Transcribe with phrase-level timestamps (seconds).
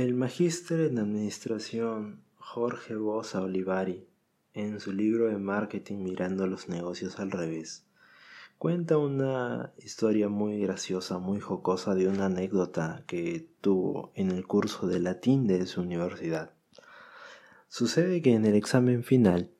[0.00, 4.08] El magíster en administración Jorge Bosa Olivari,
[4.54, 7.84] en su libro de marketing Mirando los negocios al revés,
[8.56, 14.86] cuenta una historia muy graciosa, muy jocosa de una anécdota que tuvo en el curso
[14.86, 16.54] de latín de su universidad.
[17.68, 19.50] Sucede que en el examen final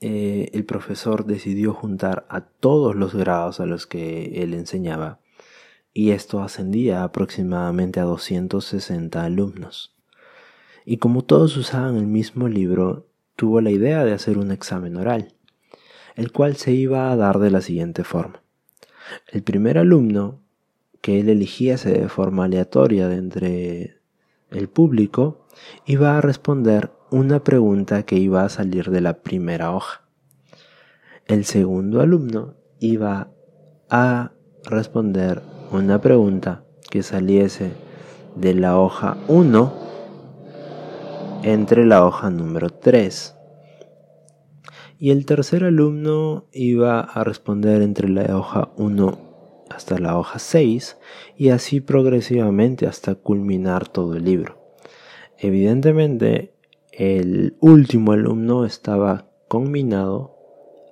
[0.00, 5.18] eh, el profesor decidió juntar a todos los grados a los que él enseñaba
[5.92, 9.94] y esto ascendía aproximadamente a 260 alumnos.
[10.84, 13.06] Y como todos usaban el mismo libro,
[13.36, 15.34] tuvo la idea de hacer un examen oral,
[16.16, 18.42] el cual se iba a dar de la siguiente forma.
[19.26, 20.40] El primer alumno
[21.00, 24.00] que él eligiese de forma aleatoria de entre
[24.50, 25.46] el público
[25.86, 30.02] iba a responder una pregunta que iba a salir de la primera hoja.
[31.26, 33.30] El segundo alumno iba
[33.90, 34.32] a
[34.64, 37.72] responder una pregunta que saliese
[38.36, 39.72] de la hoja 1
[41.42, 43.34] entre la hoja número 3.
[44.98, 49.18] Y el tercer alumno iba a responder entre la hoja 1
[49.70, 50.96] hasta la hoja 6
[51.36, 54.58] y así progresivamente hasta culminar todo el libro.
[55.38, 56.54] Evidentemente,
[56.90, 60.34] el último alumno estaba combinado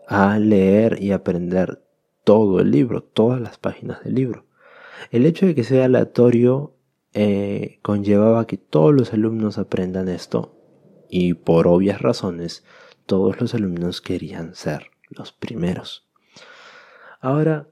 [0.06, 1.83] a leer y aprender
[2.23, 4.45] todo el libro, todas las páginas del libro.
[5.11, 6.75] El hecho de que sea aleatorio
[7.12, 10.55] eh, conllevaba que todos los alumnos aprendan esto
[11.08, 12.64] y por obvias razones
[13.06, 16.08] todos los alumnos querían ser los primeros.
[17.20, 17.69] Ahora,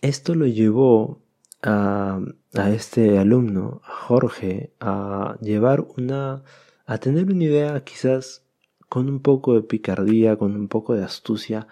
[0.00, 1.22] esto lo llevó
[1.62, 2.20] a,
[2.54, 6.44] a, este alumno, a Jorge, a llevar una,
[6.86, 8.44] a tener una idea quizás
[8.88, 11.66] con un poco de picardía, con un poco de astucia,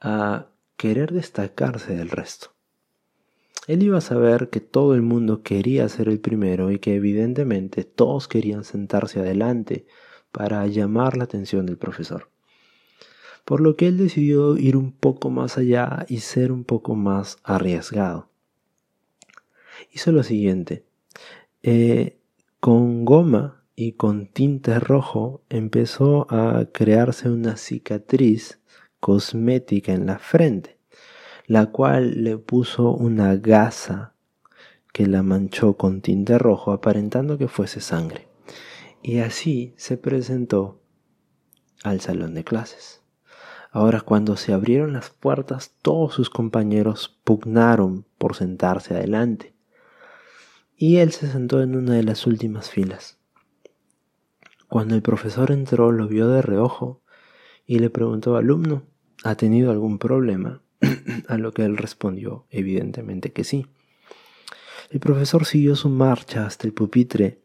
[0.00, 2.57] a querer destacarse del resto.
[3.68, 7.84] Él iba a saber que todo el mundo quería ser el primero y que evidentemente
[7.84, 9.84] todos querían sentarse adelante
[10.32, 12.30] para llamar la atención del profesor.
[13.44, 17.36] Por lo que él decidió ir un poco más allá y ser un poco más
[17.44, 18.30] arriesgado.
[19.92, 20.86] Hizo lo siguiente.
[21.62, 22.16] Eh,
[22.60, 28.60] con goma y con tinte rojo empezó a crearse una cicatriz
[28.98, 30.77] cosmética en la frente
[31.48, 34.12] la cual le puso una gasa
[34.92, 38.28] que la manchó con tinte rojo aparentando que fuese sangre.
[39.02, 40.82] Y así se presentó
[41.82, 43.02] al salón de clases.
[43.70, 49.54] Ahora cuando se abrieron las puertas todos sus compañeros pugnaron por sentarse adelante.
[50.76, 53.16] Y él se sentó en una de las últimas filas.
[54.68, 57.00] Cuando el profesor entró lo vio de reojo
[57.64, 58.82] y le preguntó, alumno,
[59.24, 60.60] ¿ha tenido algún problema?
[61.28, 63.66] a lo que él respondió evidentemente que sí.
[64.90, 67.40] El profesor siguió su marcha hasta el pupitre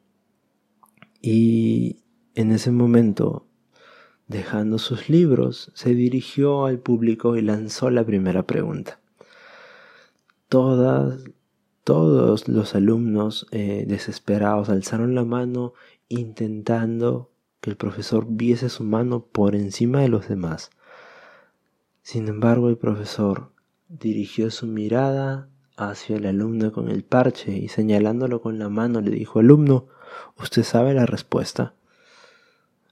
[1.21, 2.03] y
[2.35, 3.47] en ese momento,
[4.27, 8.99] dejando sus libros, se dirigió al público y lanzó la primera pregunta.
[10.50, 11.23] Todas,
[11.83, 15.73] todos los alumnos eh, desesperados alzaron la mano
[16.09, 20.71] intentando que el profesor viese su mano por encima de los demás.
[22.03, 23.53] Sin embargo, el profesor
[23.87, 25.47] dirigió su mirada
[25.77, 29.87] hacia el alumno con el parche y señalándolo con la mano le dijo, alumno,
[30.37, 31.75] ¿usted sabe la respuesta?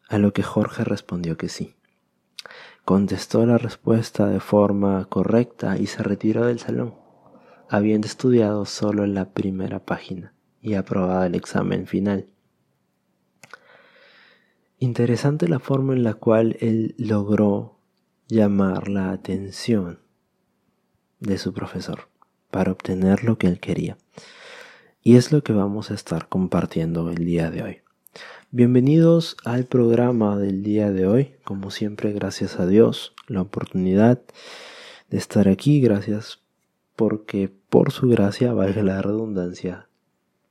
[0.08, 1.76] A lo que Jorge respondió que sí.
[2.86, 6.96] Contestó la respuesta de forma correcta y se retiró del salón,
[7.70, 12.28] habiendo estudiado solo la primera página y aprobado el examen final.
[14.80, 17.81] Interesante la forma en la cual él logró
[18.32, 20.00] llamar la atención
[21.20, 22.08] de su profesor
[22.50, 23.98] para obtener lo que él quería.
[25.04, 27.78] Y es lo que vamos a estar compartiendo el día de hoy.
[28.50, 31.36] Bienvenidos al programa del día de hoy.
[31.44, 34.22] Como siempre, gracias a Dios la oportunidad
[35.10, 35.82] de estar aquí.
[35.82, 36.40] Gracias
[36.96, 39.90] porque por su gracia, valga la redundancia,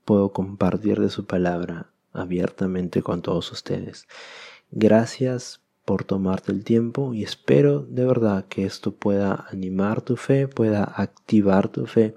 [0.04, 4.06] puedo compartir de su palabra abiertamente con todos ustedes.
[4.70, 10.46] Gracias por tomarte el tiempo y espero de verdad que esto pueda animar tu fe,
[10.46, 12.14] pueda activar tu fe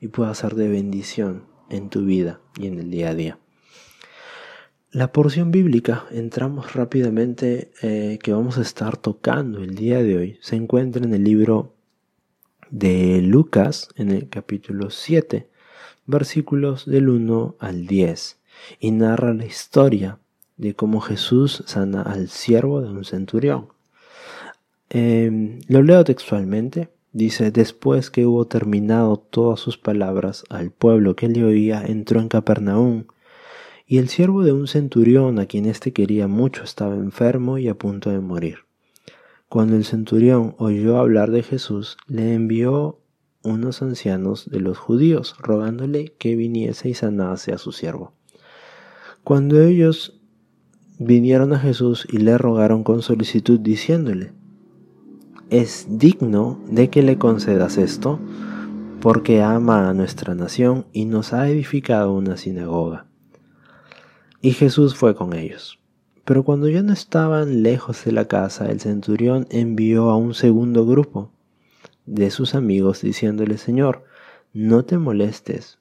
[0.00, 3.38] y pueda ser de bendición en tu vida y en el día a día.
[4.90, 10.38] La porción bíblica, entramos rápidamente, eh, que vamos a estar tocando el día de hoy,
[10.40, 11.74] se encuentra en el libro
[12.70, 15.46] de Lucas, en el capítulo 7,
[16.06, 18.38] versículos del 1 al 10,
[18.78, 20.20] y narra la historia
[20.60, 23.68] de cómo Jesús sana al siervo de un centurión.
[24.88, 31.28] Em, lo leo textualmente Dice, después que hubo terminado todas sus palabras al pueblo que
[31.28, 33.06] le oía, entró en Capernaum,
[33.84, 37.74] y el siervo de un centurión a quien éste quería mucho estaba enfermo y a
[37.74, 38.58] punto de morir.
[39.48, 43.00] Cuando el centurión oyó hablar de Jesús, le envió
[43.42, 48.12] unos ancianos de los judíos, rogándole que viniese y sanase a su siervo.
[49.24, 50.19] Cuando ellos
[51.00, 54.32] vinieron a Jesús y le rogaron con solicitud, diciéndole,
[55.48, 58.20] es digno de que le concedas esto,
[59.00, 63.06] porque ama a nuestra nación y nos ha edificado una sinagoga.
[64.42, 65.78] Y Jesús fue con ellos.
[66.26, 70.86] Pero cuando ya no estaban lejos de la casa, el centurión envió a un segundo
[70.86, 71.32] grupo
[72.04, 74.04] de sus amigos diciéndole, Señor,
[74.52, 75.78] no te molestes,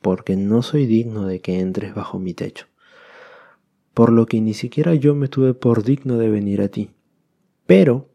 [0.00, 2.66] porque no soy digno de que entres bajo mi techo,
[4.00, 6.88] por lo que ni siquiera yo me tuve por digno de venir a ti.
[7.66, 8.08] Pero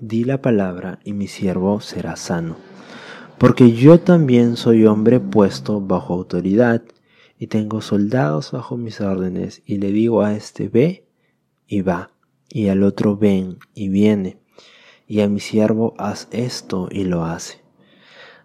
[0.00, 2.56] di la palabra y mi siervo será sano.
[3.38, 6.82] Porque yo también soy hombre puesto bajo autoridad
[7.38, 11.06] y tengo soldados bajo mis órdenes y le digo a este ve
[11.68, 12.10] y va
[12.48, 14.40] y al otro ven y viene
[15.06, 17.60] y a mi siervo haz esto y lo hace.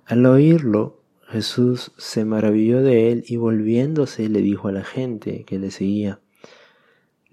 [0.05, 5.57] Al oírlo, Jesús se maravilló de él y volviéndose le dijo a la gente que
[5.57, 6.19] le seguía,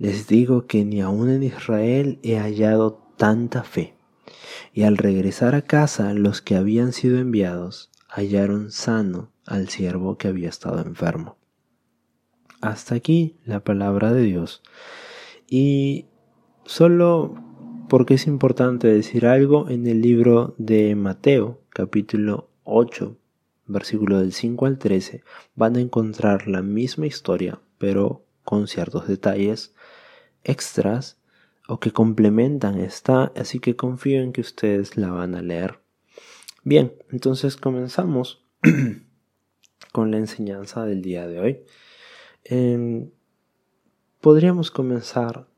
[0.02, 3.94] les digo que ni aun en Israel he hallado tanta fe.
[4.72, 10.26] Y al regresar a casa los que habían sido enviados hallaron sano al siervo que
[10.26, 11.37] había estado enfermo.
[12.60, 14.64] Hasta aquí la palabra de Dios.
[15.49, 16.06] Y
[16.64, 17.37] solo
[17.88, 23.16] porque es importante decir algo, en el libro de Mateo, capítulo 8,
[23.66, 25.22] versículo del 5 al 13,
[25.54, 29.75] van a encontrar la misma historia, pero con ciertos detalles
[30.44, 31.18] extras
[31.68, 35.80] o que complementan esta, así que confío en que ustedes la van a leer.
[36.64, 38.44] Bien, entonces comenzamos
[39.92, 41.60] con la enseñanza del día de hoy.
[42.44, 43.10] Em,
[44.20, 45.48] podríamos comenzar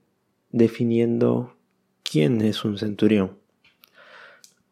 [0.51, 1.57] definiendo
[2.03, 3.39] quién es un centurión.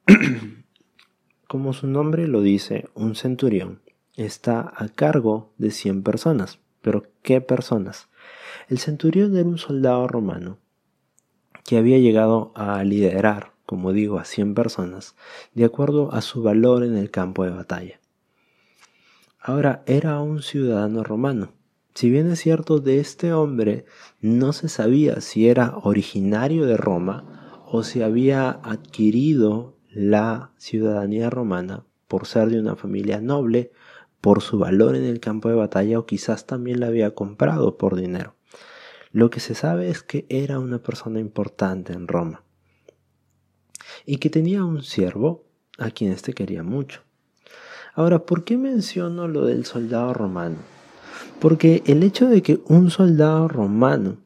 [1.48, 3.82] Como su nombre lo dice, un centurión
[4.16, 6.58] está a cargo de 100 personas.
[6.80, 8.08] Pero ¿qué personas?
[8.68, 10.58] El centurión era un soldado romano
[11.64, 15.14] que había llegado a liderar, como digo, a 100 personas,
[15.54, 18.00] de acuerdo a su valor en el campo de batalla.
[19.40, 21.52] Ahora era un ciudadano romano.
[21.94, 23.84] Si bien es cierto, de este hombre
[24.20, 31.84] no se sabía si era originario de Roma o si había adquirido la ciudadanía romana
[32.08, 33.72] por ser de una familia noble,
[34.20, 37.96] por su valor en el campo de batalla o quizás también la había comprado por
[37.96, 38.36] dinero.
[39.12, 42.44] Lo que se sabe es que era una persona importante en Roma
[44.06, 45.44] y que tenía un siervo
[45.78, 47.02] a quien éste quería mucho.
[47.94, 50.56] Ahora, ¿por qué menciono lo del soldado romano?
[51.40, 54.16] Porque el hecho de que un soldado romano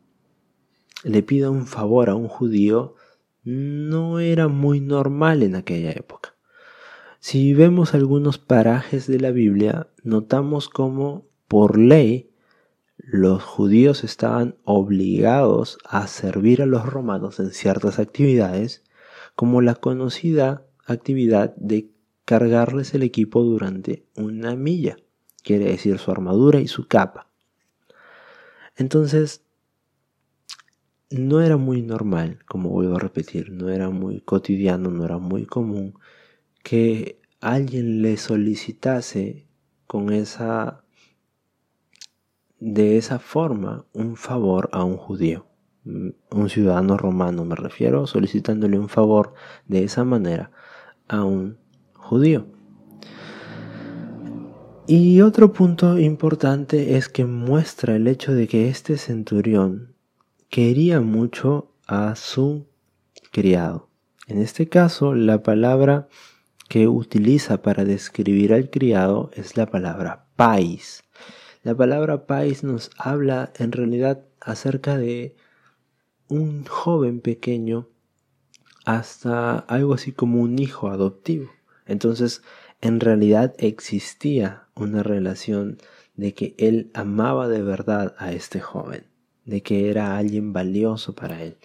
[1.03, 2.95] le pida un favor a un judío
[3.43, 6.35] no era muy normal en aquella época.
[7.19, 12.31] Si vemos algunos parajes de la Biblia, notamos cómo por ley
[13.07, 18.83] los judíos estaban obligados a servir a los romanos en ciertas actividades,
[19.37, 21.89] como la conocida actividad de
[22.25, 24.97] cargarles el equipo durante una milla,
[25.45, 27.31] quiere decir su armadura y su capa.
[28.75, 29.43] Entonces,
[31.09, 35.47] no era muy normal, como vuelvo a repetir, no era muy cotidiano, no era muy
[35.47, 35.95] común
[36.65, 39.47] que alguien le solicitase
[39.87, 40.83] con esa
[42.59, 45.47] de esa forma un favor a un judío,
[45.85, 49.35] mm, un ciudadano romano me refiero, solicitándole un favor
[49.67, 50.51] de esa manera
[51.09, 51.59] a un
[51.95, 52.47] judío.
[54.89, 59.97] Y otro punto importante es que muestra el hecho de que este centurión
[60.49, 62.69] quería mucho a su
[63.33, 63.89] criado.
[64.29, 66.09] En este caso, la palabra
[66.69, 71.03] que utiliza para describir al criado es la palabra pais,
[71.67, 75.35] la palabra país nos habla en realidad acerca de
[76.29, 77.89] un joven pequeño
[78.85, 81.51] hasta algo así como un hijo adoptivo.
[81.85, 82.43] Entonces,
[82.81, 85.79] en realidad existía una relación
[86.15, 89.03] de que él amaba de verdad a este joven,
[89.45, 91.57] de que era alguien valioso para él.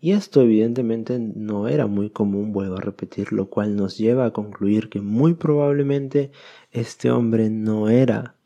[0.00, 4.32] Y esto evidentemente no era muy común, vuelvo a repetir, lo cual nos lleva a
[4.32, 6.30] concluir que muy probablemente
[6.70, 8.36] este hombre no era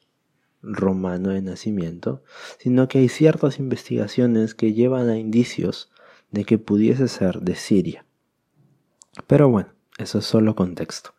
[0.65, 2.23] romano de nacimiento,
[2.59, 5.91] sino que hay ciertas investigaciones que llevan a indicios
[6.31, 8.07] de que pudiese ser de Siria.
[9.27, 11.15] Pero bueno, Eso es solo contexto.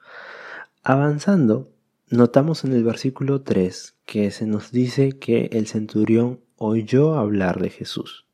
[0.83, 1.71] Avanzando,
[2.09, 7.69] notamos en el versículo 3 que se nos dice que el centurión oyó hablar de
[7.69, 8.25] Jesús.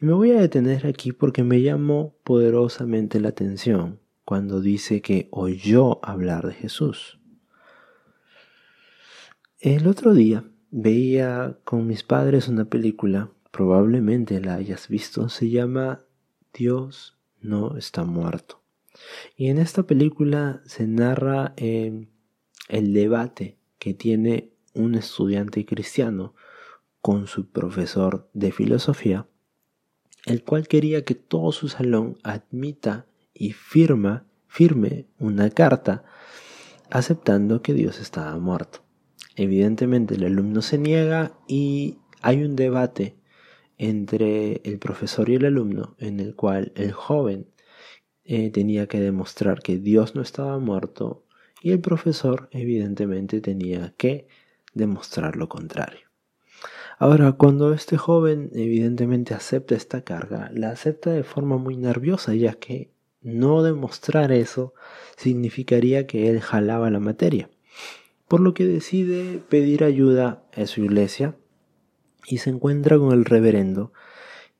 [0.00, 5.28] Y me voy a detener aquí porque me llamó poderosamente la atención cuando dice que
[5.30, 7.20] oyó hablar de Jesús.
[9.64, 16.04] El otro día veía con mis padres una película, probablemente la hayas visto, se llama
[16.52, 18.60] Dios no está muerto.
[19.38, 22.08] Y en esta película se narra eh,
[22.68, 26.34] el debate que tiene un estudiante cristiano
[27.00, 29.26] con su profesor de filosofía,
[30.26, 36.04] el cual quería que todo su salón admita y firma, firme una carta
[36.90, 38.83] aceptando que Dios estaba muerto.
[39.36, 43.16] Evidentemente el alumno se niega y hay un debate
[43.78, 47.48] entre el profesor y el alumno en el cual el joven
[48.24, 51.24] eh, tenía que demostrar que Dios no estaba muerto
[51.62, 54.28] y el profesor evidentemente tenía que
[54.74, 56.04] demostrar lo contrario.
[56.98, 62.54] Ahora, cuando este joven evidentemente acepta esta carga, la acepta de forma muy nerviosa, ya
[62.54, 64.74] que no demostrar eso
[65.16, 67.50] significaría que él jalaba la materia.
[68.34, 71.36] Por lo que decide pedir ayuda a su iglesia
[72.26, 73.92] y se encuentra con el reverendo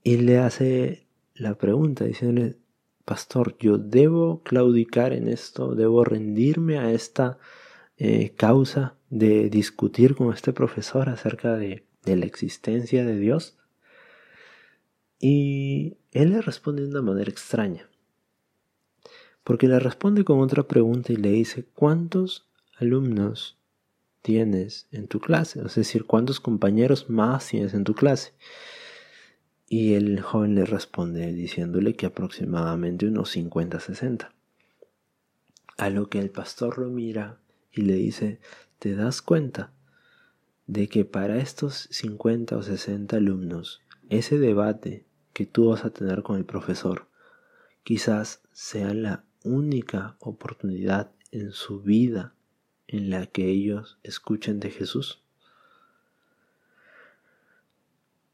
[0.04, 2.56] y le hace la pregunta diciéndole,
[3.04, 7.40] pastor, yo debo claudicar en esto, debo rendirme a esta
[7.96, 13.58] eh, causa de discutir con este profesor acerca de, de la existencia de Dios.
[15.18, 17.88] Y él le responde de una manera extraña,
[19.42, 23.58] porque le responde con otra pregunta y le dice, ¿cuántos alumnos
[24.24, 25.60] tienes en tu clase?
[25.64, 28.32] Es decir, ¿cuántos compañeros más tienes en tu clase?
[29.68, 34.32] Y el joven le responde diciéndole que aproximadamente unos 50, 60.
[35.76, 37.38] A lo que el pastor lo mira
[37.70, 38.40] y le dice,
[38.78, 39.72] ¿te das cuenta
[40.66, 45.04] de que para estos 50 o 60 alumnos, ese debate
[45.34, 47.08] que tú vas a tener con el profesor
[47.82, 52.33] quizás sea la única oportunidad en su vida
[52.88, 55.22] en la que ellos escuchen de Jesús?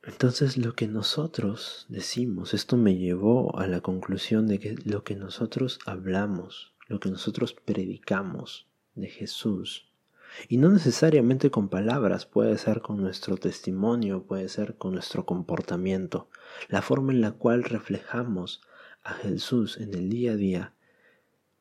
[0.02, 5.14] Entonces lo que nosotros decimos, esto me llevó a la conclusión de que lo que
[5.14, 9.90] nosotros hablamos, lo que nosotros predicamos de Jesús,
[10.48, 16.28] y no necesariamente con palabras, puede ser con nuestro testimonio, puede ser con nuestro comportamiento,
[16.68, 18.62] la forma en la cual reflejamos
[19.02, 20.74] a Jesús en el día a día,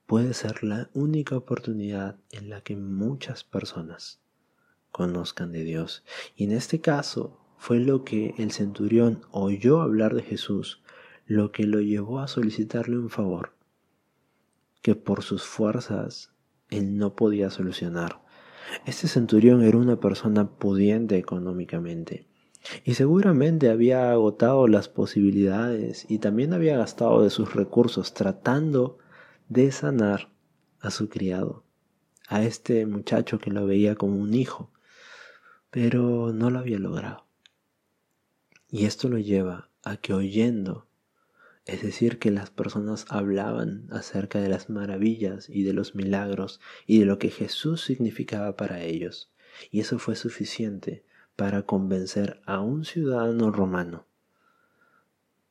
[0.10, 4.20] puede ser la única oportunidad en la que muchas personas
[4.92, 6.04] conozcan de Dios.
[6.36, 10.82] Y en este caso, fue lo que el centurión oyó hablar de Jesús,
[11.28, 13.54] lo que lo llevó a solicitarle un favor
[14.82, 16.34] que por sus fuerzas
[16.72, 18.24] él no podía solucionar.
[18.88, 22.26] Este centurión era una persona pudiente económicamente
[22.84, 29.09] y seguramente había agotado las posibilidades y también había gastado de sus recursos tratando de
[29.72, 30.30] sanar
[30.80, 31.64] a su criado,
[32.28, 34.72] a este muchacho que lo veía como un hijo,
[35.72, 37.26] pero no lo había logrado.
[38.70, 40.88] Y esto lo lleva a que oyendo,
[41.66, 47.00] es decir, que las personas hablaban acerca de las maravillas y de los milagros y
[47.00, 49.32] de lo que Jesús significaba para ellos.
[49.72, 51.04] Y eso fue suficiente
[51.36, 54.06] para convencer a un ciudadano romano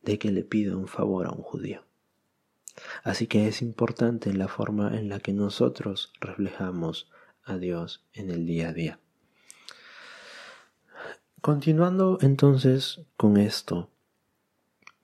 [0.02, 1.87] de que le pida un favor a un judío.
[3.02, 7.10] Así que es importante la forma en la que nosotros reflejamos
[7.44, 9.00] a Dios en el día a día.
[11.40, 13.90] Continuando entonces con esto,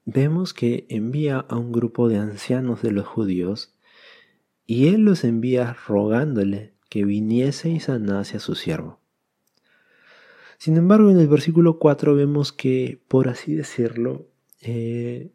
[0.04, 3.74] vemos que envía a un grupo de ancianos de los judíos
[4.66, 9.00] y él los envía rogándole que viniese y sanase a su siervo.
[10.58, 14.26] Sin embargo, en el versículo 4 vemos que, por así decirlo,
[14.60, 15.30] eh,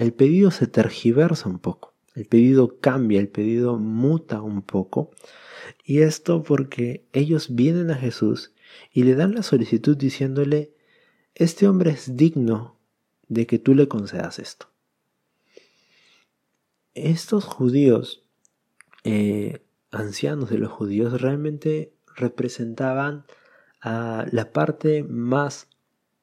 [0.00, 5.10] el pedido se tergiversa un poco, el pedido cambia, el pedido muta un poco,
[5.84, 8.52] y esto porque ellos vienen a Jesús
[8.92, 10.72] y le dan la solicitud diciéndole,
[11.34, 12.76] este hombre es digno
[13.28, 14.70] de que tú le concedas esto.
[16.94, 18.24] Estos judíos,
[19.04, 23.24] eh, ancianos de los judíos, realmente representaban
[23.80, 25.68] a la parte más,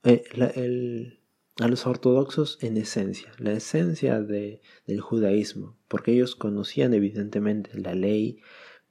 [0.03, 1.16] eh,
[1.59, 8.39] a los ortodoxos en esencia, la esencia del judaísmo, porque ellos conocían evidentemente la ley,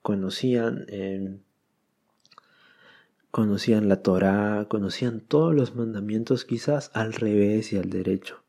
[0.03, 1.39] conocían eh,
[3.31, 8.43] conocían la Torá, conocían todos los mandamientos quizás al revés y al derecho.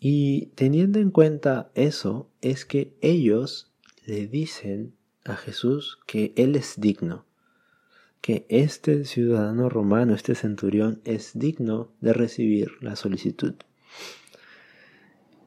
[0.00, 3.72] Y teniendo en cuenta eso, es que ellos
[4.06, 4.94] le dicen
[5.24, 7.26] a Jesús que Él es digno,
[8.24, 13.52] que este ciudadano romano, este centurión, es digno de recibir la solicitud.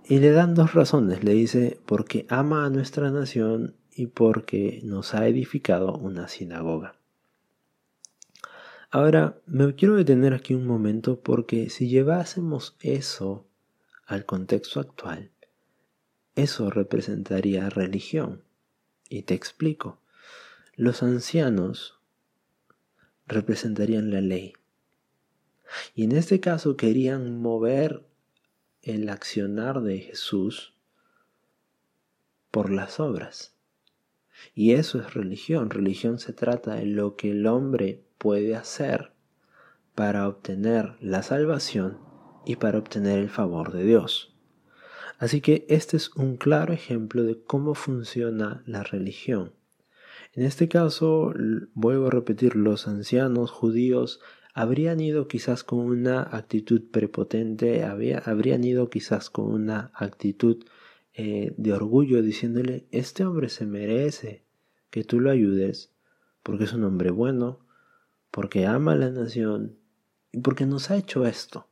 [0.06, 1.24] Y le dan dos razones.
[1.24, 6.94] Le dice, porque ama a nuestra nación y porque nos ha edificado una sinagoga.
[8.92, 13.48] Ahora, me quiero detener aquí un momento porque si llevásemos eso
[14.06, 15.32] al contexto actual,
[16.36, 18.44] eso representaría religión.
[19.10, 20.00] Y te explico.
[20.76, 21.97] Los ancianos
[23.28, 24.54] representarían la ley.
[25.96, 28.06] Y en este caso querían mover
[28.82, 30.74] el accionar de Jesús
[32.52, 33.54] por las obras.
[34.54, 35.70] Y eso es religión.
[35.70, 39.12] Religión se trata de lo que el hombre puede hacer
[39.96, 41.98] para obtener la salvación
[42.46, 44.34] y para obtener el favor de Dios.
[45.18, 49.57] Así que este es un claro ejemplo de cómo funciona la religión.
[50.38, 51.34] En este caso,
[51.74, 54.20] vuelvo a repetir, los ancianos judíos
[54.54, 60.64] habrían ido quizás con una actitud prepotente, habrían ido quizás con una actitud
[61.16, 64.44] eh, de orgullo diciéndole, este hombre se merece
[64.92, 65.92] que tú lo ayudes
[66.44, 67.66] porque es un hombre bueno,
[68.30, 69.80] porque ama a la nación
[70.32, 71.68] y porque nos ha hecho esto.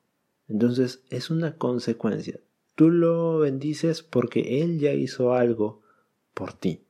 [0.48, 2.40] Entonces es una consecuencia.
[2.74, 5.84] Tú lo bendices porque Él ya hizo algo
[6.34, 6.85] por ti.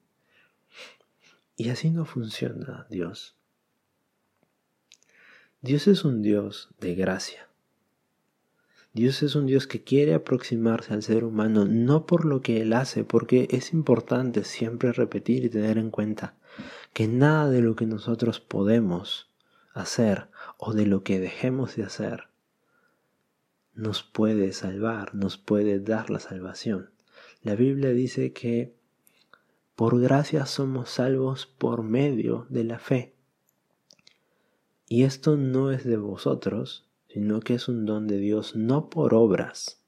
[1.57, 3.35] Y así no funciona Dios.
[5.61, 7.47] Dios es un Dios de gracia.
[8.93, 12.71] Dios es un Dios que quiere aproximarse al ser humano no por lo que Él
[12.71, 16.35] hace, porque es importante siempre repetir y tener en cuenta
[16.93, 19.29] que nada de lo que nosotros podemos
[19.73, 22.29] hacer o de lo que dejemos de hacer
[23.73, 26.89] nos puede salvar, nos puede dar la salvación.
[27.43, 28.73] La Biblia dice que
[29.75, 33.13] por gracia somos salvos por medio de la fe.
[34.87, 39.13] Y esto no es de vosotros, sino que es un don de Dios, no por
[39.13, 39.83] obras,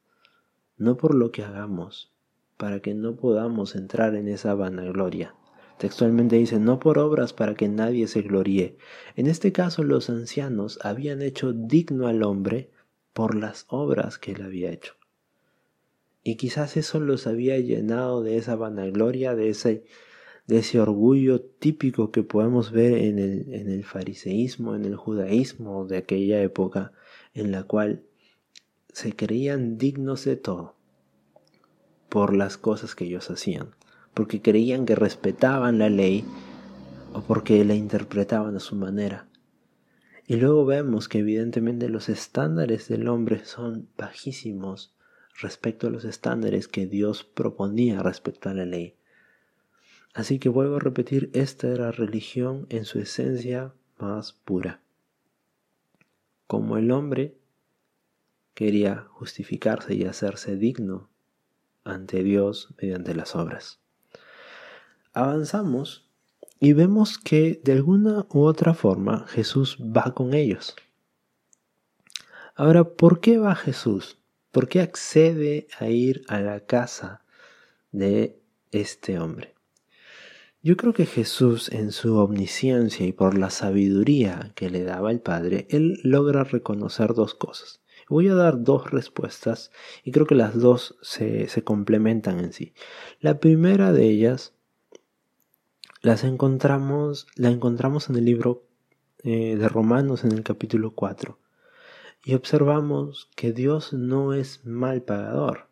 [0.75, 2.11] no por lo que hagamos,
[2.57, 5.35] para que no podamos entrar en esa vanagloria.
[5.77, 8.77] Textualmente dice, no por obras para que nadie se gloríe.
[9.15, 12.71] En este caso los ancianos habían hecho digno al hombre
[13.13, 14.96] por las obras que él había hecho.
[16.27, 19.85] Y quizás eso los había llenado de esa vanagloria, de ese,
[20.45, 25.85] de ese orgullo típico que podemos ver en el, en el fariseísmo, en el judaísmo
[25.85, 26.91] de aquella época,
[27.33, 28.03] en la cual
[28.91, 30.75] se creían dignos de todo
[32.09, 33.69] por las cosas que ellos hacían,
[34.13, 36.25] porque creían que respetaban la ley
[37.13, 39.29] o porque la interpretaban a su manera.
[40.27, 44.96] Y luego vemos que evidentemente los estándares del hombre son bajísimos
[45.39, 48.95] respecto a los estándares que Dios proponía respecto a la ley.
[50.13, 54.81] Así que vuelvo a repetir, esta era religión en su esencia más pura.
[56.47, 57.37] Como el hombre
[58.53, 61.09] quería justificarse y hacerse digno
[61.83, 63.79] ante Dios mediante las obras.
[65.13, 66.09] Avanzamos
[66.59, 70.75] y vemos que de alguna u otra forma Jesús va con ellos.
[72.55, 74.16] Ahora, ¿por qué va Jesús?
[74.57, 77.23] ¿Por qué accede a ir a la casa
[77.91, 78.39] de
[78.71, 79.53] este hombre?
[80.63, 85.19] Yo creo que Jesús en su omnisciencia y por la sabiduría que le daba el
[85.19, 87.81] Padre, él logra reconocer dos cosas.
[88.09, 89.69] Voy a dar dos respuestas
[90.03, 92.73] y creo que las dos se, complementan en sí.
[93.19, 94.55] La primera de ellas
[96.01, 98.65] las encontramos, la encontramos en el libro
[99.23, 101.37] eh, de Romanos en el capítulo 4
[102.23, 105.67] y observamos que Dios no es mal pagador.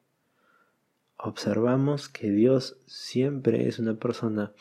[1.18, 4.54] Observamos que Dios siempre es una persona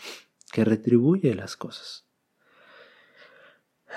[0.53, 2.07] que retribuye las cosas.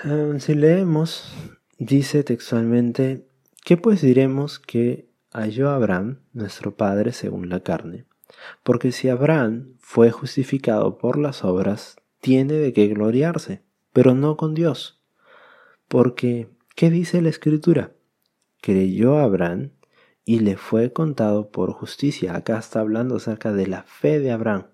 [0.04, 1.32] Ah, si leemos,
[1.78, 3.26] dice textualmente,
[3.64, 8.06] ¿qué pues diremos que halló Abraham, nuestro padre según la carne?
[8.62, 14.54] Porque si Abraham fue justificado por las obras, tiene de qué gloriarse, pero no con
[14.54, 15.00] Dios.
[15.88, 17.90] Porque, ¿qué dice la Escritura?
[18.60, 19.72] Creyó Abraham
[20.24, 22.36] y le fue contado por justicia.
[22.36, 24.68] Acá está hablando acerca de la fe de Abraham.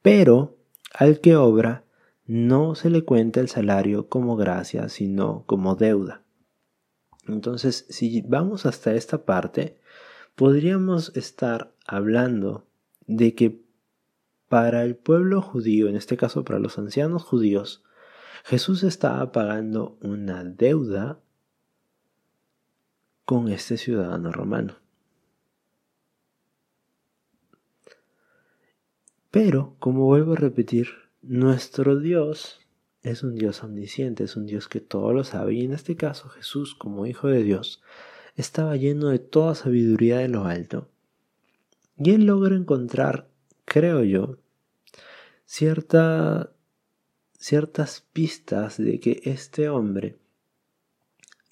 [0.00, 0.56] Pero
[0.94, 1.84] al que obra,
[2.24, 6.22] no se le cuenta el salario como gracia, sino como deuda.
[7.26, 9.76] Entonces, si vamos hasta esta parte,
[10.34, 12.66] podríamos estar hablando
[13.06, 13.60] de que
[14.48, 17.84] para el pueblo judío, en este caso para los ancianos judíos,
[18.44, 21.20] Jesús estaba pagando una deuda
[23.24, 24.76] con este ciudadano romano.
[29.30, 30.88] Pero, como vuelvo a repetir,
[31.20, 32.60] nuestro Dios
[33.02, 35.54] es un Dios omnisciente, es un Dios que todo lo sabe.
[35.54, 37.82] Y en este caso Jesús, como Hijo de Dios,
[38.36, 40.88] estaba lleno de toda sabiduría de lo alto.
[41.96, 43.28] Y él logra encontrar,
[43.64, 44.38] creo yo,
[45.44, 46.52] cierta
[47.38, 50.16] ciertas pistas de que este hombre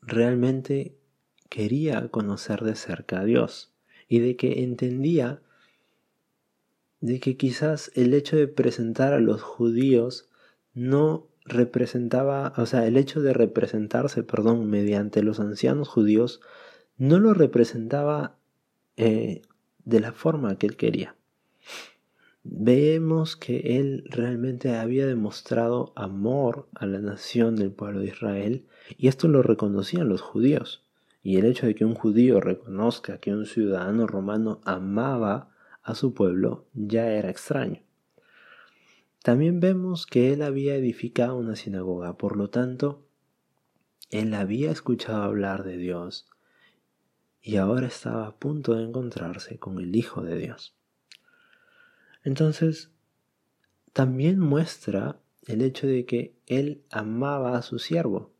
[0.02, 0.96] realmente
[1.48, 3.72] quería conocer de cerca a Dios
[4.08, 5.40] y de que entendía
[7.00, 10.28] de que quizás el hecho de presentar a los judíos
[10.74, 16.40] no representaba, o sea, el hecho de representarse, perdón, mediante los ancianos judíos,
[16.98, 18.36] no lo representaba
[18.96, 19.42] eh,
[19.84, 21.15] de la forma que él quería.
[22.48, 29.08] Vemos que él realmente había demostrado amor a la nación del pueblo de Israel y
[29.08, 30.84] esto lo reconocían los judíos.
[31.24, 35.50] Y el hecho de que un judío reconozca que un ciudadano romano amaba
[35.82, 37.82] a su pueblo ya era extraño.
[39.24, 43.02] También vemos que él había edificado una sinagoga, por lo tanto,
[44.10, 46.28] él había escuchado hablar de Dios
[47.42, 50.76] y ahora estaba a punto de encontrarse con el Hijo de Dios.
[52.26, 52.90] Entonces,
[53.94, 58.30] también muestra el hecho de que él amaba a su siervo.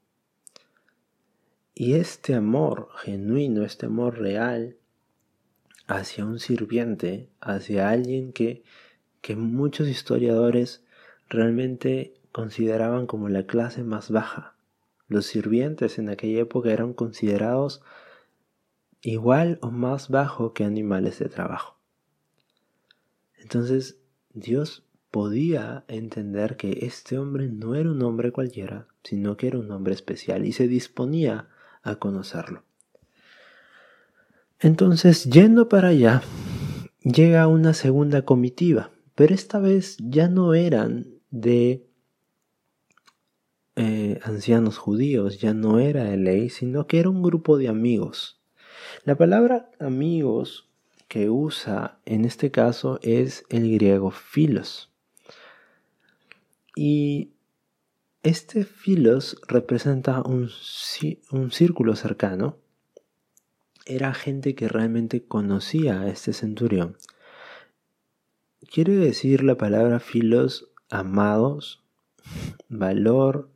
[1.75, 4.77] Y este amor genuino, este amor real
[5.87, 8.63] hacia un sirviente, hacia alguien que
[9.27, 10.85] que muchos historiadores
[11.29, 14.55] realmente consideraban como la clase más baja.
[15.09, 17.83] Los sirvientes en aquella época eran considerados
[19.01, 21.76] igual o más bajo que animales de trabajo.
[23.47, 24.01] Entonces
[24.35, 29.71] Dios podía entender que este hombre no era un hombre cualquiera, sino que era un
[29.71, 31.49] hombre especial y se disponía
[31.83, 32.65] a conocerlo.
[34.59, 36.23] Entonces, yendo para allá,
[37.03, 41.89] llega una segunda comitiva pero esta vez ya no eran de
[43.75, 48.43] eh, ancianos judíos, ya no era de ley, sino que era un grupo de amigos.
[49.05, 50.69] La palabra amigos
[51.09, 54.91] que usa en este caso es el griego filos.
[56.75, 57.31] Y
[58.23, 60.51] este filos representa un,
[61.31, 62.59] un círculo cercano.
[63.85, 66.97] Era gente que realmente conocía a este centurión
[68.71, 71.83] quiere decir la palabra filos amados,
[72.69, 73.51] valor,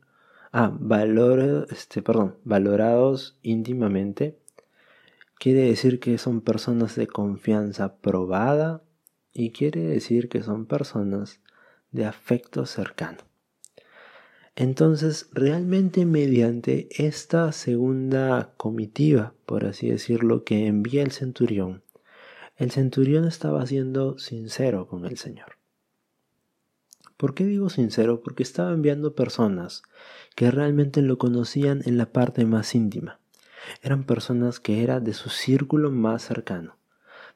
[0.51, 4.37] ah, valor, este, perdón, valorados íntimamente.
[5.41, 8.83] Quiere decir que son personas de confianza probada
[9.33, 11.41] y quiere decir que son personas
[11.89, 13.17] de afecto cercano.
[14.55, 21.81] Entonces, realmente mediante esta segunda comitiva, por así decirlo, que envía el centurión,
[22.55, 25.57] el centurión estaba siendo sincero con el Señor.
[27.17, 28.21] ¿Por qué digo sincero?
[28.21, 29.81] Porque estaba enviando personas
[30.35, 33.20] que realmente lo conocían en la parte más íntima.
[33.81, 36.77] Eran personas que eran de su círculo más cercano,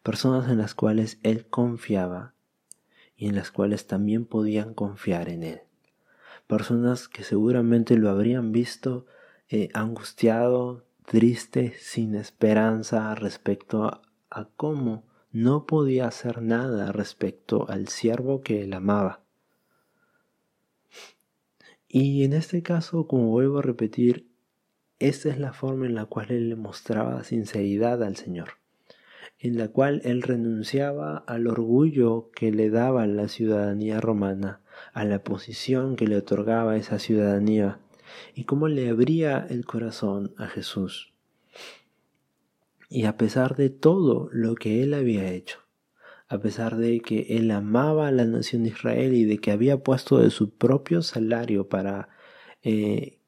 [0.04, 2.34] personas en las cuales él confiaba
[3.16, 5.62] y en las cuales también podían confiar en él.
[6.48, 9.06] Personas que seguramente lo habrían visto
[9.50, 17.88] eh, angustiado, triste, sin esperanza respecto a, a cómo no podía hacer nada respecto al
[17.88, 19.22] siervo que él amaba.
[21.88, 24.28] Y en este caso, como vuelvo a repetir,
[24.99, 28.49] esta es la forma en la cual él le mostraba sinceridad al Señor,
[29.39, 34.62] en la cual él renunciaba al orgullo que le daba la ciudadanía romana,
[34.93, 37.79] a la posición que le otorgaba esa ciudadanía,
[38.34, 41.13] y cómo le abría el corazón a Jesús.
[42.89, 45.60] Y a pesar de todo lo que él había hecho,
[46.27, 49.84] a pesar de que él amaba a la nación de Israel y de que había
[49.84, 52.10] puesto de su propio salario para
[52.63, 53.19] eh,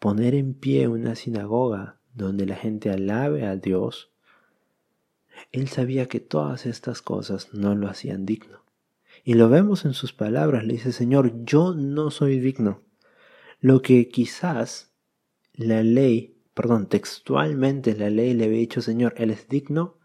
[0.00, 4.10] poner en pie una sinagoga donde la gente alabe a Dios,
[5.52, 8.64] él sabía que todas estas cosas no lo hacían digno.
[9.22, 12.82] Y lo vemos en sus palabras, le dice, Señor, yo no soy digno.
[13.60, 14.90] Lo que quizás
[15.54, 19.96] la ley perdón, textualmente la ley le había dicho, Señor, Él es digno,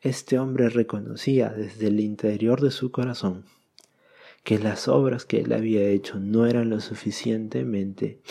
[0.00, 3.44] este hombre reconocía desde el interior de su corazón
[4.42, 8.22] que las obras que él había hecho no eran lo suficientemente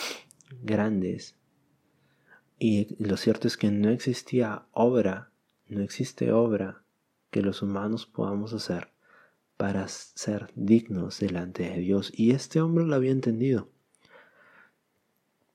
[0.61, 1.35] grandes.
[2.59, 5.31] Y lo cierto es que no existía obra,
[5.67, 6.83] no existe obra
[7.29, 8.89] que los humanos podamos hacer
[9.57, 12.11] para ser dignos delante de Dios.
[12.15, 13.69] Y este hombre lo había entendido.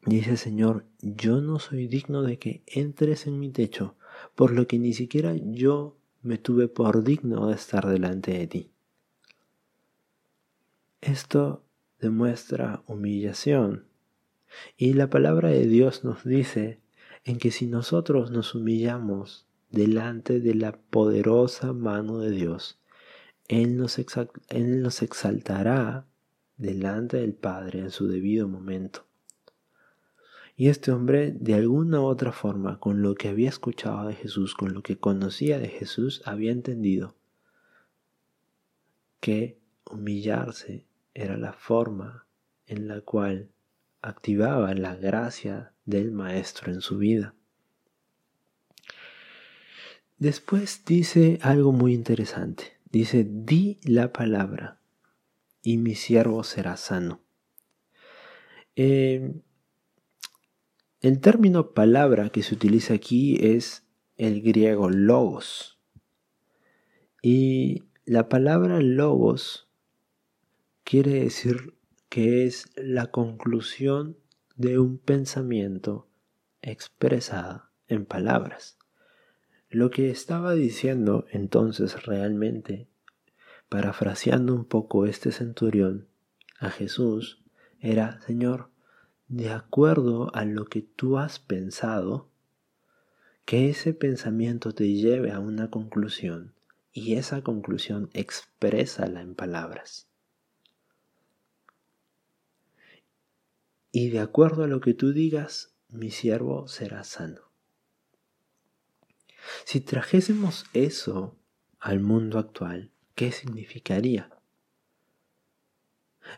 [0.05, 3.94] Dice Señor, yo no soy digno de que entres en mi techo,
[4.35, 8.70] por lo que ni siquiera yo me tuve por digno de estar delante de ti.
[11.00, 11.64] Esto
[12.00, 13.87] demuestra humillación.
[14.76, 16.80] Y la palabra de Dios nos dice
[17.24, 22.78] en que si nosotros nos humillamos delante de la poderosa mano de Dios,
[23.48, 23.98] Él nos,
[24.48, 26.06] Él nos exaltará
[26.56, 29.06] delante del Padre en su debido momento.
[30.54, 34.74] Y este hombre, de alguna otra forma, con lo que había escuchado de Jesús, con
[34.74, 37.16] lo que conocía de Jesús, había entendido
[39.20, 39.58] que
[39.90, 40.84] humillarse
[41.14, 42.26] era la forma
[42.66, 43.48] en la cual
[44.02, 47.34] activaba la gracia del Maestro en su vida.
[50.18, 52.78] Después dice algo muy interesante.
[52.90, 54.80] Dice, di la palabra
[55.62, 57.20] y mi siervo será sano.
[58.76, 59.40] Eh,
[61.00, 63.84] el término palabra que se utiliza aquí es
[64.16, 65.80] el griego logos.
[67.22, 69.68] Y la palabra logos
[70.84, 71.74] quiere decir
[72.12, 74.18] que es la conclusión
[74.55, 76.09] de un pensamiento
[76.61, 78.77] expresada en palabras.
[79.70, 82.87] Lo que estaba diciendo entonces realmente,
[83.70, 86.07] parafraseando un poco este centurión
[86.59, 87.40] a Jesús,
[87.81, 88.68] era, Señor,
[89.29, 92.29] de acuerdo a lo que tú has pensado,
[93.46, 96.53] que ese pensamiento te lleve a una conclusión
[96.92, 100.12] y esa conclusión exprésala en palabras.
[103.92, 107.42] Y de acuerdo a lo que tú digas, mi siervo será sano.
[109.66, 111.37] Si trajésemos eso
[111.78, 114.31] al mundo actual, ¿qué significaría?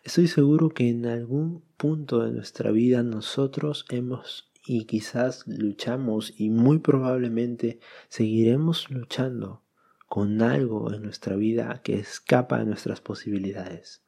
[0.03, 6.51] Estoy seguro que en algún punto de nuestra vida nosotros hemos y quizás luchamos y
[6.51, 9.63] muy probablemente seguiremos luchando
[10.09, 14.03] con algo en nuestra vida que escapa de nuestras posibilidades,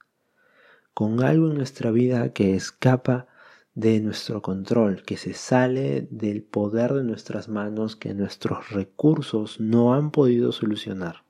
[0.94, 3.28] con algo en nuestra vida que escapa
[3.76, 9.94] de nuestro control, que se sale del poder de nuestras manos que nuestros recursos no
[9.94, 11.26] han podido solucionar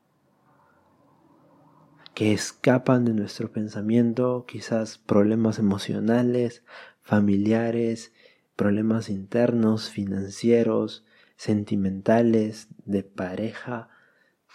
[2.16, 6.64] que escapan de nuestro pensamiento, quizás problemas emocionales,
[7.02, 8.14] familiares,
[8.56, 11.04] problemas internos, financieros,
[11.36, 13.90] sentimentales, de pareja,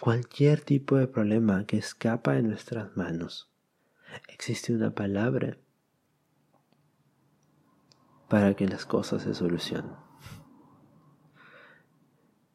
[0.00, 3.48] cualquier tipo de problema que escapa de nuestras manos.
[4.26, 5.56] Existe una palabra
[8.32, 9.92] para que las cosas se solucionen.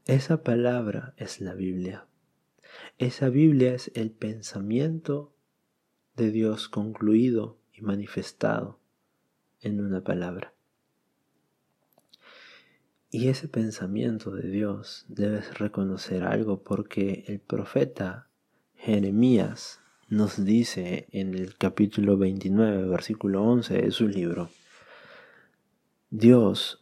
[0.07, 2.07] Esa palabra es la Biblia.
[2.97, 5.35] Esa Biblia es el pensamiento
[6.15, 8.79] de Dios concluido y manifestado
[9.61, 10.51] en una palabra.
[13.11, 18.29] Y ese pensamiento de Dios debes reconocer algo porque el profeta
[18.73, 24.49] Jeremías nos dice en el capítulo 29, versículo 11 de su libro,
[26.09, 26.81] Dios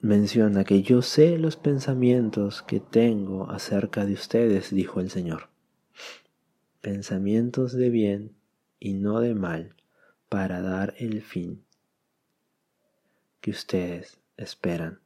[0.00, 5.48] menciona que yo sé los pensamientos que tengo acerca de ustedes, dijo el Señor.
[6.80, 8.34] Pensamientos de bien
[8.80, 9.76] y no de mal,
[10.28, 11.62] para dar el fin
[13.40, 14.98] que ustedes esperan.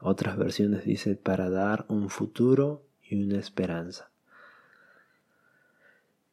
[0.00, 4.12] Otras versiones dicen para dar un futuro y una esperanza.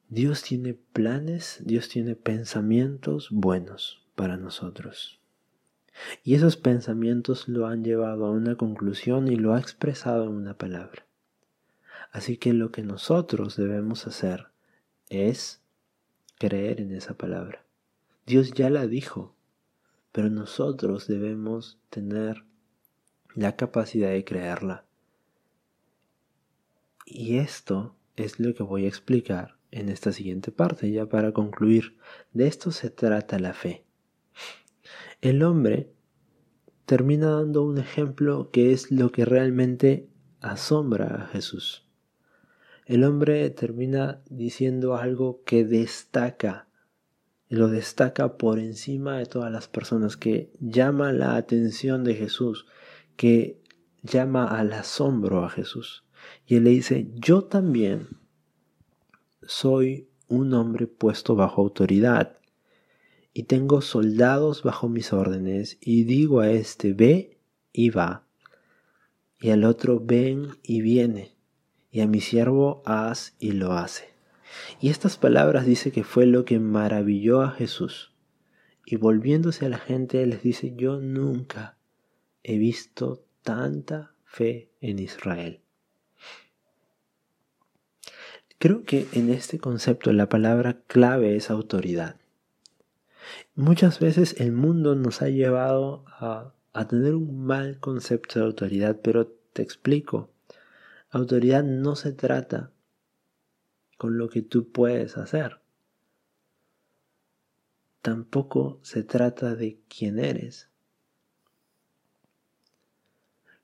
[0.10, 5.19] Dios tiene planes, Dios tiene pensamientos buenos para nosotros.
[6.23, 10.58] Y esos pensamientos lo han llevado a una conclusión y lo ha expresado en una
[10.58, 11.05] palabra.
[12.12, 14.47] Así que lo que nosotros debemos hacer
[15.10, 15.62] es
[16.38, 17.65] creer en esa palabra.
[18.25, 19.36] Dios ya la dijo,
[20.12, 22.43] pero nosotros debemos tener
[23.36, 24.86] la capacidad de creerla.
[27.05, 31.97] Y esto es lo que voy a explicar en esta siguiente parte, ya para concluir.
[32.34, 33.85] De esto se trata la fe.
[35.21, 35.91] El hombre
[36.86, 40.08] termina dando un ejemplo que es lo que realmente
[40.41, 41.86] asombra a Jesús.
[42.86, 46.67] El hombre termina diciendo algo que destaca,
[47.49, 52.67] lo destaca por encima de todas las personas, que llama la atención de Jesús,
[53.15, 53.60] que
[54.04, 56.04] llama al asombro a Jesús.
[56.45, 58.08] Y él le dice, yo también
[59.41, 62.38] soy un hombre puesto bajo autoridad
[63.38, 67.38] y tengo soldados bajo mis órdenes, y digo a este, ve
[67.74, 68.24] y va,
[69.41, 71.36] y al otro, ven y viene,
[71.91, 74.08] y a mi siervo, haz y lo hace.
[74.80, 78.13] Y estas palabras dice que fue lo que maravilló a Jesús.
[78.86, 81.78] Y volviéndose a la gente les dice, yo nunca
[82.41, 85.60] he visto tanta fe en Israel.
[88.60, 92.15] Creo que en este concepto la palabra clave es autoridad.
[93.57, 96.53] Muchas veces el mundo nos ha llevado a,
[96.89, 100.29] tener un mal concepto de autoridad, pero te explico.
[101.09, 102.71] Autoridad no se trata
[103.97, 105.61] con lo que tú puedes hacer.
[108.01, 110.69] Tampoco se trata de quién eres.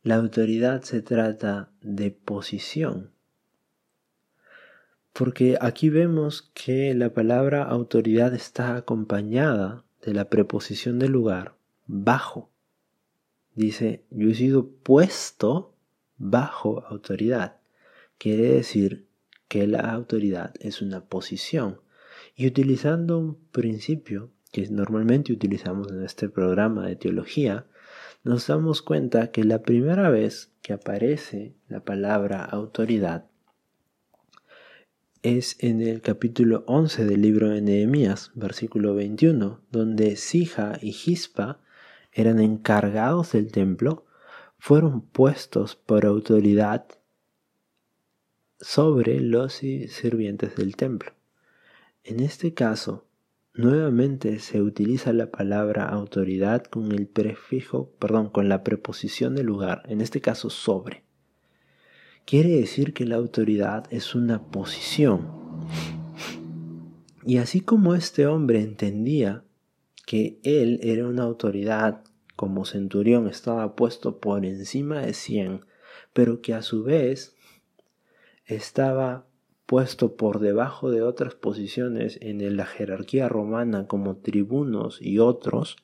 [0.04, 3.12] La autoridad se trata de posición.
[5.14, 12.50] Porque aquí vemos que la palabra autoridad está acompañada de la preposición de lugar bajo.
[13.54, 15.76] Dice, yo he sido puesto
[16.18, 17.58] bajo autoridad.
[18.18, 19.06] Quiere decir
[19.48, 21.82] que la autoridad es una posición.
[22.36, 27.66] Y utilizando un principio que normalmente utilizamos en este programa de teología,
[28.24, 33.31] nos damos cuenta que la primera vez que aparece la palabra autoridad
[35.24, 41.60] es en el capítulo 11 del libro de Nehemías, versículo 21, donde Sija y Gispa
[42.12, 44.06] eran encargados del templo,
[44.58, 46.86] fueron puestos por autoridad
[48.60, 51.12] sobre los sirvientes del templo.
[52.04, 53.06] En este caso,
[53.54, 59.84] nuevamente se utiliza la palabra autoridad con el prefijo, perdón, con la preposición de lugar,
[59.86, 61.04] en este caso sobre.
[62.32, 65.28] Quiere decir que la autoridad es una posición.
[67.26, 69.44] Y así como este hombre entendía
[70.06, 72.06] que él era una autoridad
[72.38, 75.66] como centurión, estaba puesto por encima de cien,
[76.14, 77.36] pero que a su vez
[78.46, 79.28] estaba
[79.66, 85.76] puesto por debajo de otras posiciones en la jerarquía romana como tribunos y otros,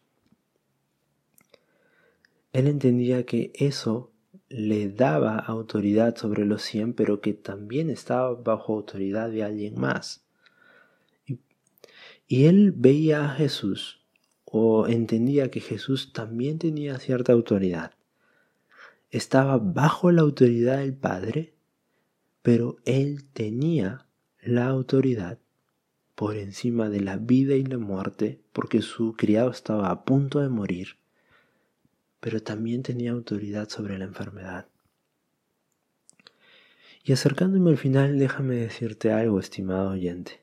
[2.54, 4.14] él entendía que eso
[4.50, 10.26] le daba autoridad sobre los cien, pero que también estaba bajo autoridad de alguien más.
[11.26, 11.40] Y,
[12.28, 14.00] y él veía a Jesús
[14.46, 17.92] o entendía que Jesús también tenía cierta autoridad.
[19.10, 21.54] Estaba bajo la autoridad del Padre,
[22.42, 24.06] pero él tenía
[24.42, 25.40] la autoridad
[26.16, 30.50] por encima de la vida y la muerte, porque su criado estaba a punto de
[30.50, 30.98] morir,
[32.28, 34.68] pero también tenía autoridad sobre la enfermedad.
[37.06, 40.42] Y acercándome al final, déjame decirte algo, estimado oyente.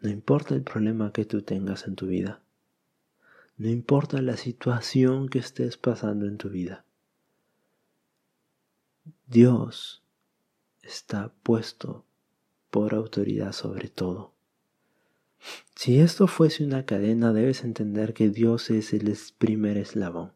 [0.00, 2.40] No importa el problema que tú tengas en tu vida,
[3.58, 6.86] no importa la situación que estés pasando en tu vida,
[9.26, 10.02] Dios
[10.80, 12.06] está puesto
[12.70, 14.32] por autoridad sobre todo.
[15.74, 20.35] Si esto fuese una cadena, debes entender que Dios es el primer eslabón.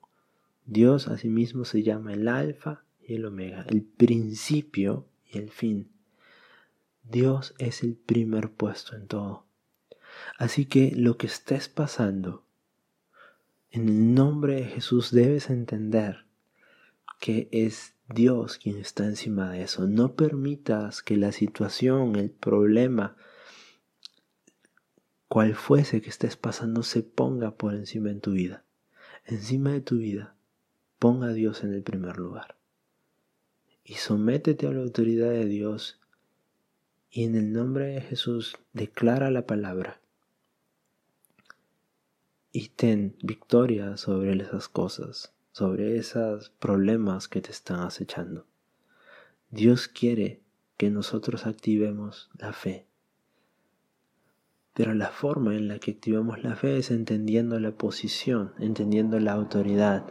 [0.70, 5.90] Dios asimismo se llama el alfa y el omega, el principio y el fin.
[7.02, 9.46] Dios es el primer puesto en todo.
[10.38, 12.44] Así que lo que estés pasando,
[13.72, 16.24] en el nombre de Jesús debes entender
[17.18, 19.88] que es Dios quien está encima de eso.
[19.88, 23.16] No permitas que la situación, el problema,
[25.26, 28.62] cual fuese que estés pasando, se ponga por encima en tu vida.
[29.24, 30.36] Encima de tu vida,
[31.00, 32.54] ponga a Dios en el primer lugar.
[33.82, 35.98] Y sométete a la autoridad de Dios
[37.10, 40.00] y en el nombre de Jesús declara la palabra.
[42.52, 48.46] Y ten victoria sobre esas cosas sobre esos problemas que te están acechando.
[49.50, 50.40] Dios quiere
[50.76, 52.86] que nosotros activemos la fe.
[54.74, 59.32] Pero la forma en la que activamos la fe es entendiendo la posición, entendiendo la
[59.32, 60.06] autoridad.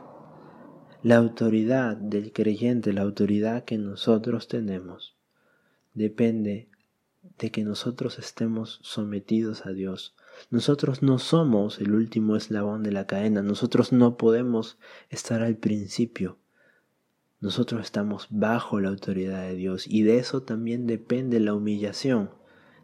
[1.02, 5.16] La autoridad del creyente, la autoridad que nosotros tenemos,
[5.94, 6.68] depende
[7.38, 10.14] de que nosotros estemos sometidos a Dios,
[10.52, 14.78] nosotros no somos el último eslabón de la cadena, nosotros no podemos
[15.10, 16.38] estar al principio.
[17.40, 22.30] Nosotros estamos bajo la autoridad de Dios y de eso también depende la humillación,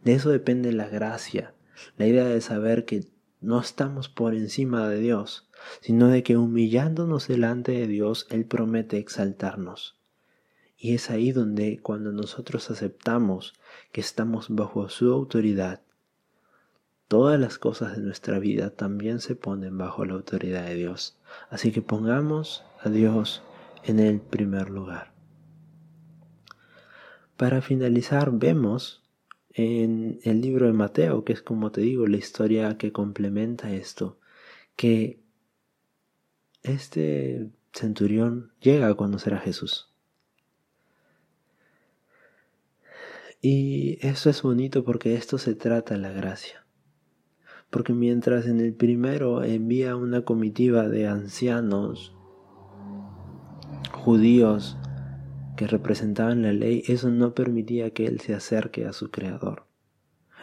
[0.04, 1.54] de eso depende la gracia,
[1.98, 3.08] la idea de saber que
[3.40, 5.48] no estamos por encima de Dios,
[5.80, 9.96] sino de que humillándonos delante de Dios, Él promete exaltarnos.
[10.76, 13.54] Y es ahí donde cuando nosotros aceptamos
[13.92, 15.80] que estamos bajo su autoridad,
[17.08, 21.16] Todas las cosas de nuestra vida también se ponen bajo la autoridad de Dios.
[21.50, 23.44] Así que pongamos a Dios
[23.84, 25.12] en el primer lugar.
[27.36, 29.04] Para finalizar, vemos
[29.56, 34.18] en el libro de Mateo, que es como te digo, la historia que complementa esto,
[34.76, 35.18] que
[36.62, 39.90] este centurión llega a conocer a Jesús.
[43.40, 46.66] Y eso es bonito porque esto se trata la gracia.
[47.70, 52.14] Porque mientras en el primero envía una comitiva de ancianos
[53.92, 54.76] judíos
[55.56, 59.64] que representaban la ley, eso no permitía que él se acerque a su creador.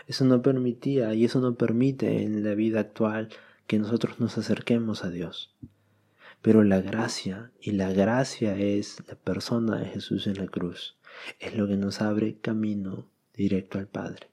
[0.07, 3.29] Eso no permitía y eso no permite en la vida actual
[3.67, 5.55] que nosotros nos acerquemos a Dios.
[6.41, 10.97] Pero la gracia, y la gracia es la persona de Jesús en la cruz,
[11.39, 14.27] es lo que nos abre camino directo al Padre.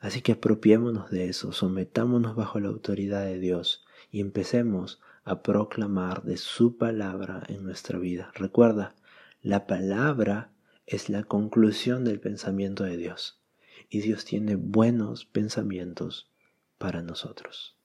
[0.00, 6.22] Así que apropiémonos de eso, sometámonos bajo la autoridad de Dios y empecemos a proclamar
[6.22, 8.32] de su palabra en nuestra vida.
[8.34, 8.94] Recuerda,
[9.42, 10.52] la palabra
[10.86, 13.40] es la conclusión del pensamiento de Dios
[13.88, 16.30] y Dios tiene buenos pensamientos
[16.78, 17.76] para nosotros.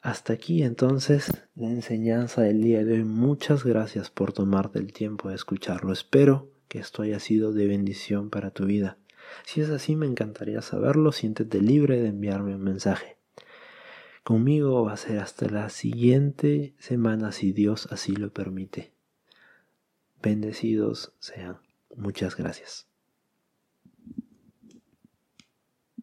[0.00, 3.04] Hasta aquí entonces la enseñanza del día de hoy.
[3.04, 5.92] Muchas gracias por tomarte el tiempo de escucharlo.
[5.92, 8.98] Espero que esto haya sido de bendición para tu vida.
[9.44, 11.10] Si es así, me encantaría saberlo.
[11.10, 13.16] Siéntete libre de enviarme un mensaje.
[14.22, 18.93] Conmigo va a ser hasta la siguiente semana si Dios así lo permite.
[20.24, 21.58] Bendecidos sean.
[21.96, 22.88] Muchas gracias.